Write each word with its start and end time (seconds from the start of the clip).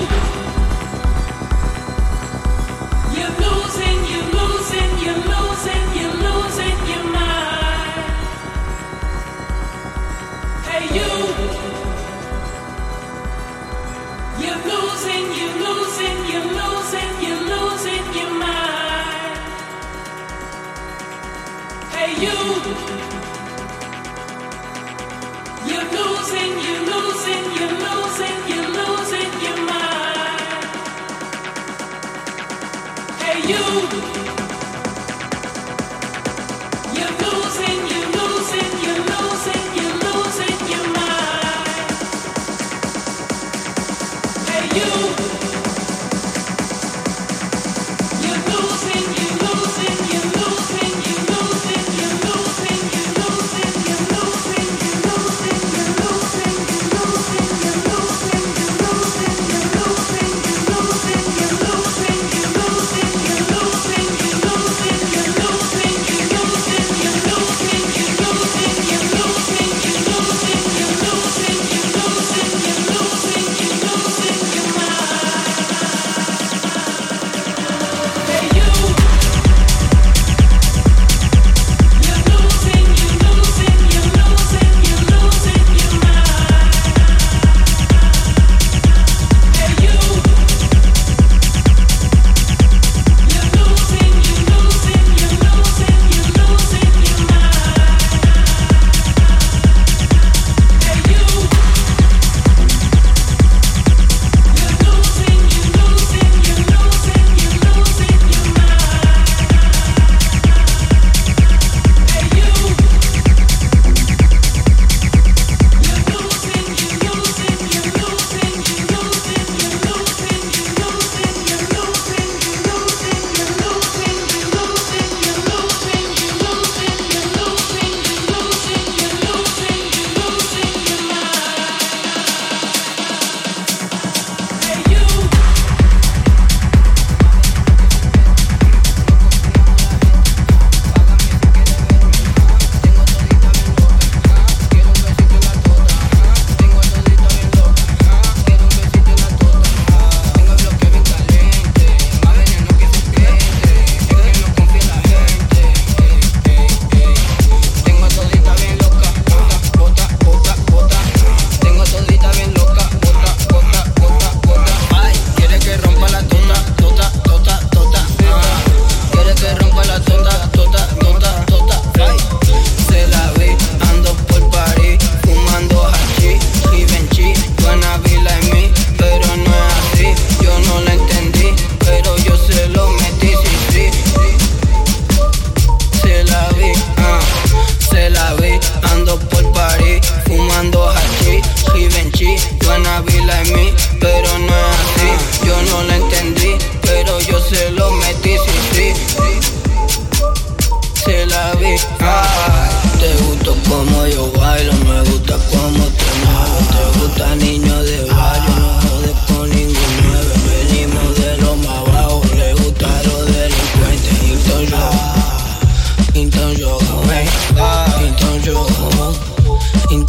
you. 0.00 0.27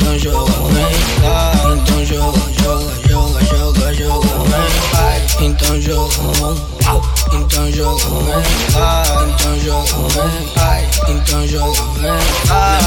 então 0.09 0.17
joga, 0.17 0.51
vem. 0.73 0.89
Então 1.77 2.03
joga, 2.03 2.39
joga, 2.63 2.89
joga, 3.07 3.45
joga, 3.45 3.93
joga, 3.93 4.29
vem. 4.49 5.47
Então 5.47 5.79
joga, 5.81 6.15
vem. 6.39 6.57
Então 7.39 7.71
joga, 7.71 8.01
vem. 8.25 8.43
Então 9.29 9.59
joga, 9.59 9.97
vem. 10.09 11.15
Então 11.15 11.47
joga, 11.47 11.83
vem. 11.99 12.11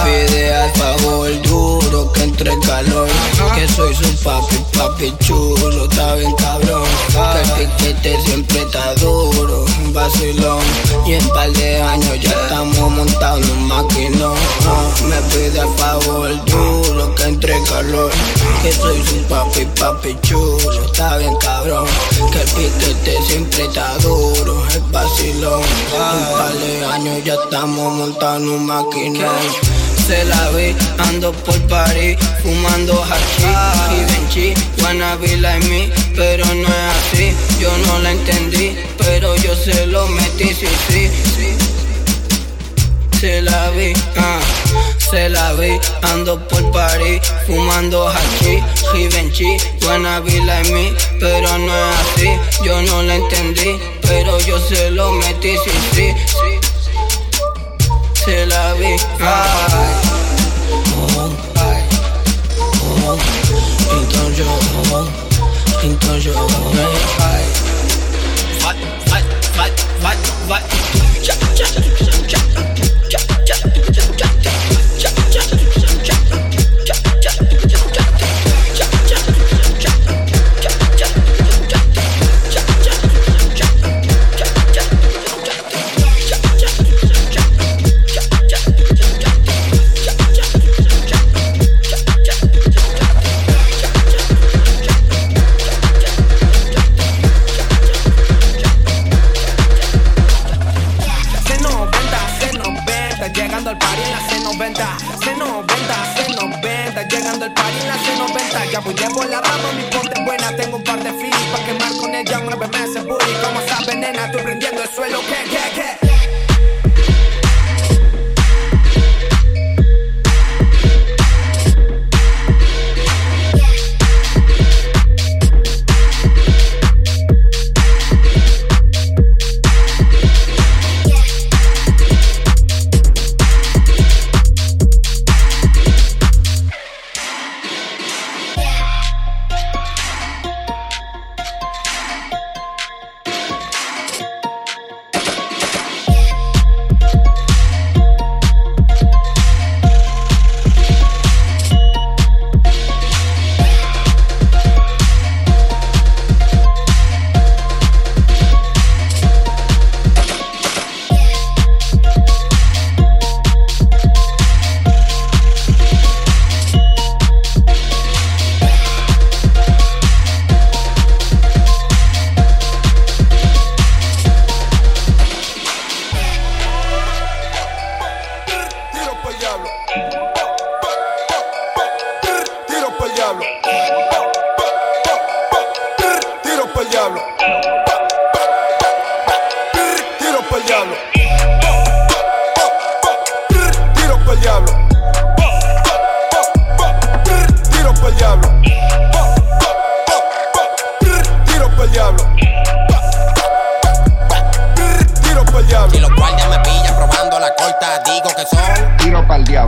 Me 0.05 0.27
pide 0.27 0.43
al 0.51 0.69
favor 0.75 1.31
duro 1.45 2.11
que 2.13 2.23
entre 2.23 2.59
calor. 2.61 3.09
Que 3.55 3.69
soy 3.73 3.95
su 3.95 4.17
papi, 4.25 4.57
papi 4.77 5.15
chulo, 5.21 5.85
está 5.85 6.17
bien 6.17 6.35
cabrón. 6.35 6.89
Que 7.13 7.63
el 7.63 7.69
piquete 7.69 8.21
siempre 8.25 8.63
está 8.63 8.95
duro, 8.97 9.65
un 9.85 9.93
vacilón. 9.93 10.65
Y 11.07 11.15
en 11.15 11.29
par 11.29 11.53
de 11.53 11.83
años 11.83 12.21
ya 12.21 12.31
estamos 12.31 12.91
montados 12.91 13.47
en 13.47 13.51
un 13.53 13.69
maquinón. 13.69 14.39
Me 15.09 15.23
pide 15.31 15.61
al 15.61 15.69
favor 15.77 16.45
duro. 16.47 17.02
Que 17.43 18.73
soy 18.73 19.01
un 19.01 19.25
papi, 19.25 19.65
papi 19.79 20.17
chulo, 20.23 20.85
está 20.85 21.19
bien 21.19 21.35
cabrón. 21.37 21.87
Que 22.31 22.41
el 22.41 22.49
piquete 22.51 23.23
siempre 23.27 23.65
está 23.65 23.99
duro, 23.99 24.65
el 24.73 24.81
vacilón. 24.93 25.61
Un 25.61 26.39
par 26.39 26.53
de 26.53 26.85
años 26.85 27.25
ya 27.25 27.35
estamos 27.35 27.95
montando 27.95 28.55
un 28.55 28.67
maquinón 28.67 29.83
se 30.07 30.25
la 30.25 30.51
vi 30.51 30.75
Ando 30.99 31.33
por 31.33 31.59
París, 31.69 32.17
fumando 32.43 33.03
hashi 33.05 33.47
Y 33.97 34.05
Benchi, 34.13 34.55
wanna 34.83 35.17
be 35.17 35.37
like 35.37 35.65
me 35.69 35.91
Pero 36.17 36.45
no 36.45 36.69
es 36.69 37.15
así, 37.15 37.33
yo 37.61 37.71
no 37.87 37.99
la 38.01 38.11
entendí 38.11 38.77
Pero 38.99 39.37
yo 39.37 39.55
se 39.55 39.87
lo 39.87 40.07
metí, 40.09 40.49
sí, 40.49 40.67
sí, 40.89 41.11
sí 41.37 41.57
Se 43.21 43.43
la 43.43 43.71
vi, 43.71 43.93
ah 44.17 44.39
uh 44.39 44.72
se 45.13 45.29
la 45.29 45.53
vi. 45.53 45.79
Ando 46.01 46.39
por 46.49 46.63
París, 46.73 47.21
fumando 47.47 48.09
hachi, 48.09 48.63
Givenchy, 48.93 49.59
buena 49.83 50.21
vida 50.21 50.61
en 50.61 50.73
mí, 50.73 50.95
pero 51.21 51.59
no 51.59 51.73
es 51.91 51.97
así. 52.01 52.31
Yo 52.65 52.81
no 52.83 53.03
la 53.03 53.17
entendí, 53.17 53.79
pero 54.01 54.41
yo 54.41 54.59
se 54.59 54.91
lo 54.91 55.13
metí, 55.13 55.55
sí, 55.65 55.71
sí. 55.95 56.15
Se 58.25 58.47
la 58.47 58.73
vi, 58.75 58.97
ay. 59.21 59.93
Oh, 61.19 61.31
ay. 61.57 61.83
Oh, 63.05 63.19
entonces, 64.01 64.47
oh, 64.93 65.09
entonces, 65.83 66.35
ay. 67.19 67.45
What, 68.65 68.77
what, 69.11 69.25
what, 69.59 69.73
what, 70.03 70.17
what? 70.49 72.12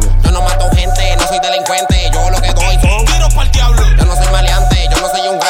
Yo 0.00 0.30
no 0.30 0.42
mato 0.42 0.68
gente, 0.74 1.16
no 1.16 1.26
soy 1.26 1.38
delincuente. 1.40 2.10
Yo 2.12 2.30
lo 2.30 2.40
que 2.40 2.52
doy 2.52 2.78
son 2.80 3.04
tiros 3.04 3.34
para 3.34 3.46
el 3.46 3.52
diablo. 3.52 3.82
Yo 3.96 4.04
no 4.04 4.16
soy 4.16 4.32
maleante, 4.32 4.88
yo 4.90 5.00
no 5.00 5.08
soy 5.08 5.28
un. 5.28 5.40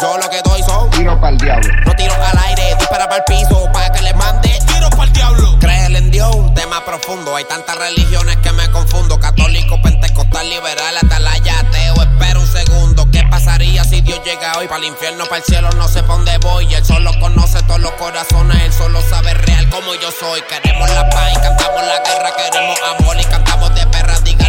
Yo 0.00 0.18
lo 0.18 0.28
que 0.28 0.42
doy 0.42 0.62
son 0.62 0.90
tiros 0.90 1.16
para 1.16 1.30
el 1.30 1.38
diablo. 1.38 1.72
No 1.86 1.92
tiro 1.94 2.14
al 2.14 2.38
aire, 2.46 2.74
dispara 2.78 3.08
para 3.08 3.16
el 3.16 3.24
piso. 3.24 3.70
Para 3.72 3.90
que 3.92 4.02
le 4.02 4.12
mande 4.14 4.58
tiros 4.66 4.90
para 4.90 5.04
el 5.04 5.12
diablo. 5.12 5.58
Créele 5.60 5.98
en 5.98 6.10
Dios, 6.10 6.34
un 6.34 6.52
tema 6.52 6.84
profundo. 6.84 7.36
Hay 7.36 7.44
tantas 7.44 7.76
religiones 7.76 8.36
que 8.38 8.52
me 8.52 8.68
confundo. 8.70 9.18
Católico, 9.18 9.80
pentecostal, 9.80 10.48
liberal, 10.48 10.96
atalaya, 10.96 11.60
ateo. 11.60 11.94
Espera 11.94 12.38
un 12.38 12.46
segundo. 12.46 13.08
¿Qué 13.10 13.22
pasaría 13.30 13.84
si 13.84 14.00
Dios 14.00 14.20
llega 14.24 14.58
hoy? 14.58 14.66
Para 14.66 14.80
el 14.80 14.88
infierno, 14.88 15.24
para 15.24 15.38
el 15.38 15.44
cielo, 15.44 15.70
no 15.72 15.88
sé 15.88 16.02
pa' 16.02 16.14
dónde 16.14 16.36
voy. 16.38 16.72
Él 16.74 16.84
solo 16.84 17.12
conoce 17.20 17.62
todos 17.62 17.80
los 17.80 17.92
corazones. 17.92 18.62
Él 18.62 18.72
solo 18.72 19.00
sabe 19.02 19.32
real 19.34 19.68
como 19.70 19.94
yo 19.94 20.10
soy. 20.10 20.42
Queremos 20.42 20.90
la 20.90 21.08
paz 21.08 21.32
y 21.32 21.36
cantamos 21.36 21.82
la 21.86 22.00
guerra. 22.00 22.32
Queremos 22.36 22.78
amor 22.98 23.16
y 23.20 23.24
cantamos 23.24 23.74
de 23.74 23.86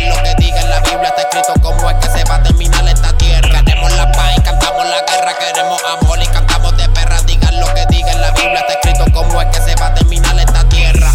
lo 0.05 0.21
que 0.23 0.35
diga 0.37 0.59
en 0.59 0.69
la 0.69 0.79
Biblia 0.81 1.09
está 1.09 1.21
escrito 1.21 1.53
como 1.61 1.89
es 1.89 1.95
que 1.97 2.09
se 2.09 2.23
va 2.25 2.35
a 2.35 2.43
terminar 2.43 2.87
esta 2.87 3.15
tierra. 3.17 3.61
Queremos 3.63 3.91
la 3.93 4.11
paz 4.11 4.37
y 4.37 4.41
cantamos 4.41 4.85
la 4.87 5.01
guerra, 5.01 5.33
queremos 5.37 5.81
amor 5.83 6.19
y 6.21 6.27
cantamos 6.27 6.77
de 6.77 6.87
perra. 6.89 7.21
Digan 7.25 7.59
lo 7.59 7.73
que 7.73 7.85
diga 7.89 8.11
en 8.11 8.21
la 8.21 8.31
Biblia 8.31 8.59
está 8.59 8.73
escrito 8.73 9.05
como 9.13 9.41
es 9.41 9.47
que 9.47 9.61
se 9.61 9.75
va 9.75 9.87
a 9.87 9.93
terminar 9.93 10.37
esta 10.39 10.67
tierra. 10.69 11.11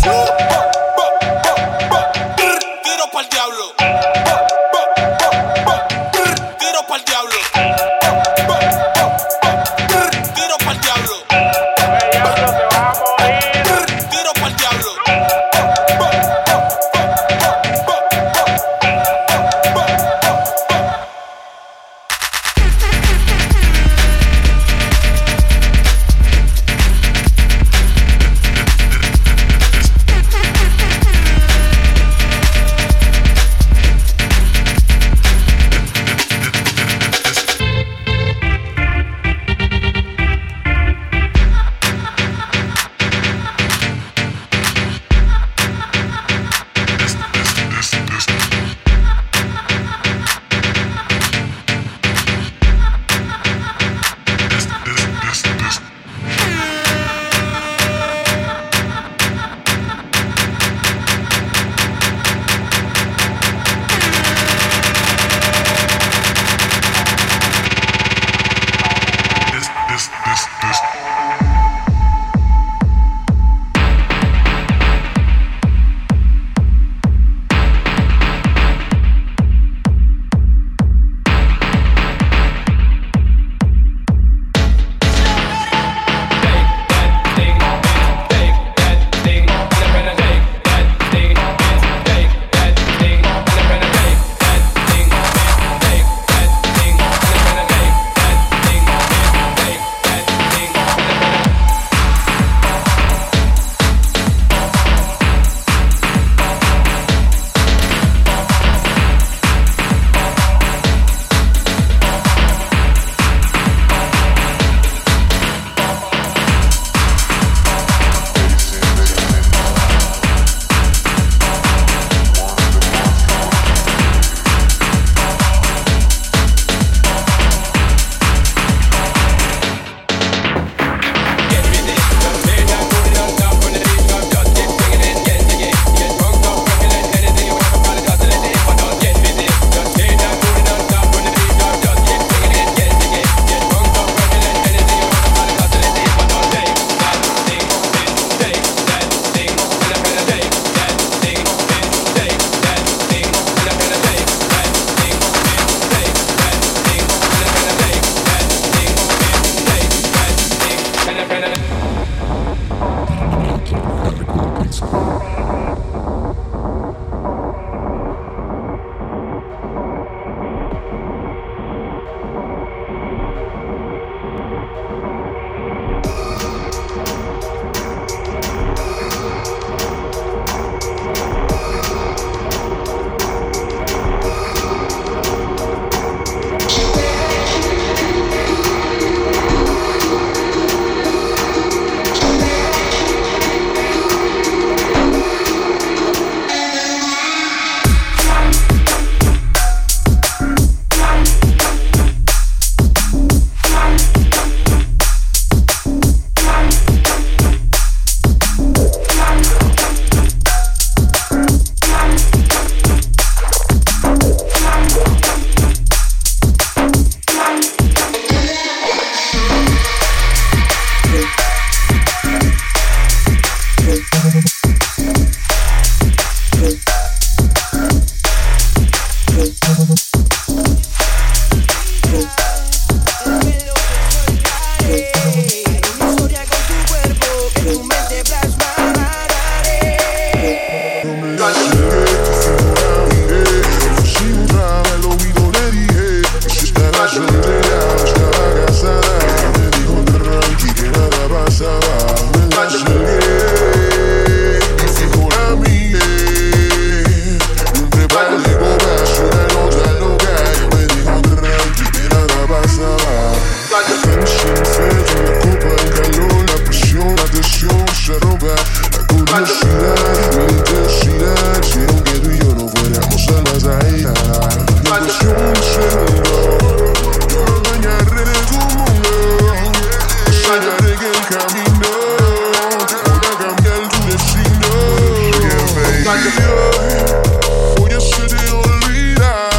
Voy 287.76 287.92
a 287.92 288.00
ser 288.00 288.30
yo 288.46 288.60
olvidar 288.60 289.50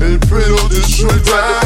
el 0.00 0.18
pelo 0.20 0.68
de 0.68 0.82
soldar. 0.82 1.65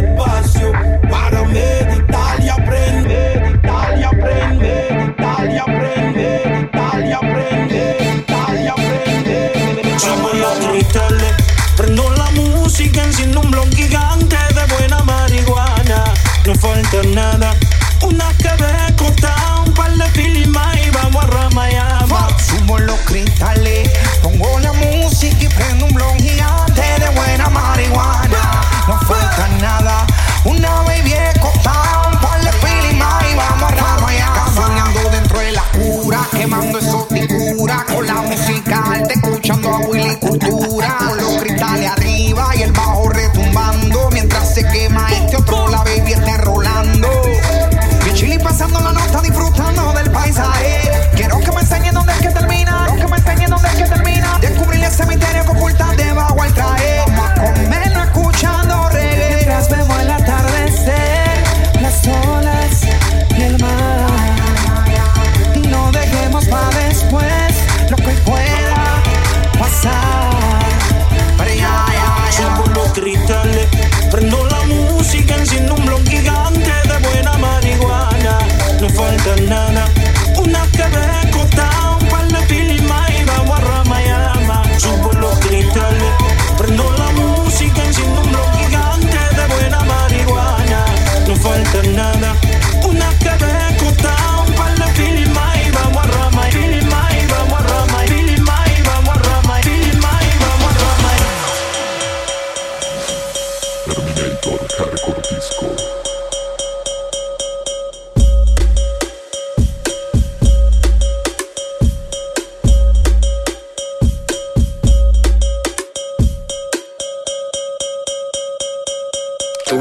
espacio 0.00 0.72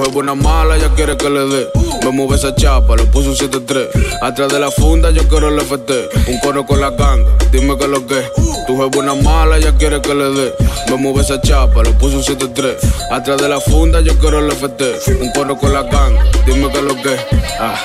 buena 0.09 0.35
mala, 0.35 0.77
ya 0.77 0.89
quiere 0.89 1.17
que 1.17 1.29
le 1.29 1.45
dé. 1.47 1.67
Me 2.03 2.11
mueve 2.11 2.35
esa 2.35 2.53
chapa, 2.55 2.95
le 2.95 3.03
puso 3.05 3.29
un 3.29 3.35
7-3. 3.35 3.89
Atrás 4.21 4.51
de 4.51 4.59
la 4.59 4.71
funda 4.71 5.11
yo 5.11 5.27
quiero 5.27 5.49
el 5.49 5.59
FT. 5.59 6.09
Un 6.27 6.39
coro 6.39 6.65
con 6.65 6.79
la 6.81 6.91
ganga, 6.91 7.29
dime 7.51 7.77
que 7.77 7.87
lo 7.87 8.05
que. 8.05 8.23
Tu 8.67 8.83
es 8.83 8.91
buena 8.91 9.15
mala, 9.15 9.59
ya 9.59 9.75
quiere 9.77 10.01
que 10.01 10.13
le 10.13 10.31
dé. 10.31 10.53
Me 10.89 10.95
mueve 10.95 11.21
esa 11.21 11.41
chapa, 11.41 11.83
le 11.83 11.91
puso 11.93 12.17
un 12.17 12.23
7-3. 12.23 12.75
Atrás 13.11 13.41
de 13.41 13.49
la 13.49 13.59
funda 13.59 14.01
yo 14.01 14.17
quiero 14.19 14.39
el 14.39 14.51
FT. 14.51 15.11
Un 15.21 15.31
coro 15.31 15.57
con 15.57 15.73
la 15.73 15.83
ganga, 15.83 16.23
dime 16.45 16.69
que 16.71 16.81
lo 16.81 16.95
que. 16.95 17.17
Ah. 17.59 17.75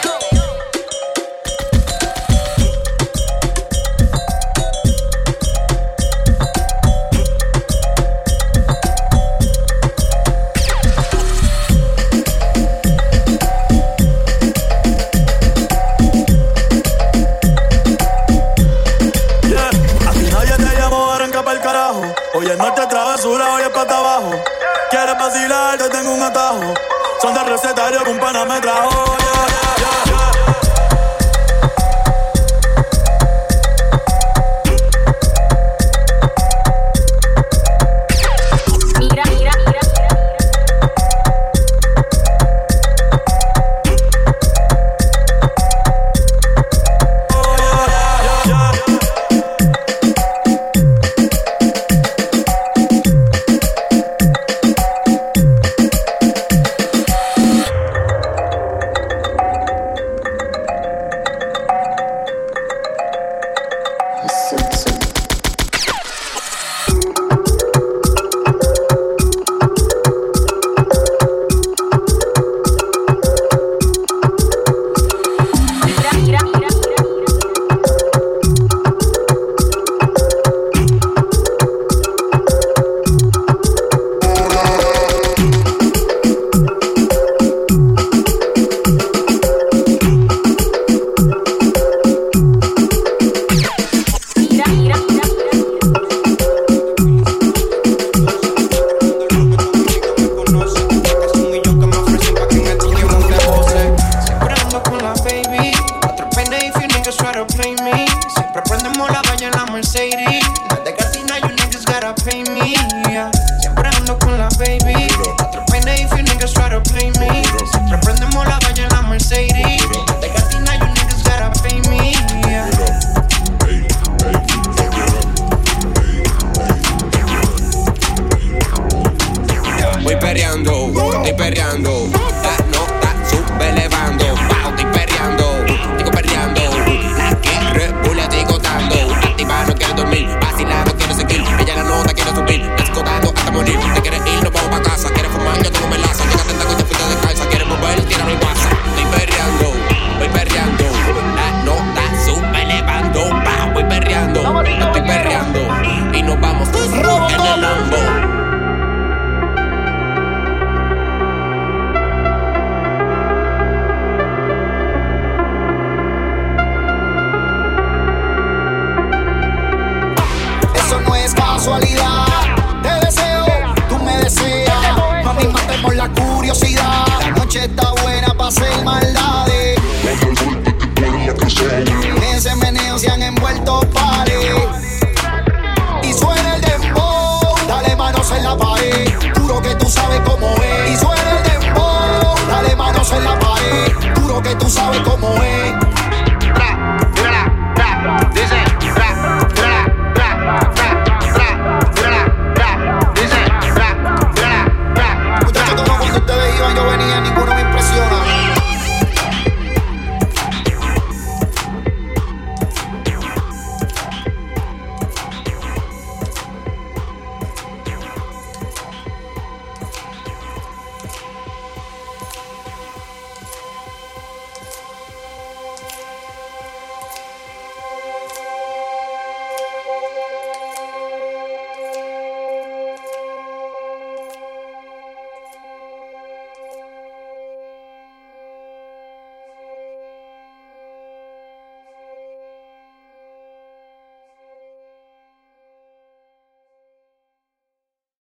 Que 28.03 28.11
un 28.11 28.19
pana 28.19 28.45
me 28.45 28.61
trajo. 28.61 28.91
como 28.91 30.04